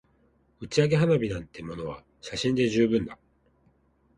[0.59, 3.19] 打ち上げ花火なんてものは写真で十分だ